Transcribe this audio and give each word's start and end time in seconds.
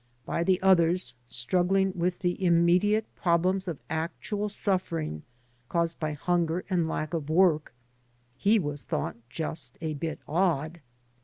By 0.25 0.43
the 0.43 0.59
others, 0.63 1.13
struggling 1.27 1.93
with 1.95 2.17
the 2.21 2.43
immediate 2.43 3.05
prob 3.15 3.43
lems'of 3.43 3.77
actual 3.87 4.49
suffering 4.49 5.21
caused 5.69 5.99
by 5.99 6.13
hunger 6.13 6.65
and 6.71 6.87
lack 6.89 7.13
of 7.13 7.29
work, 7.29 7.71
he 8.35 8.57
was 8.57 8.81
thought 8.81 9.15
just 9.29 9.77
a 9.79 9.93
bit 9.93 10.19
odd. 10.27 10.81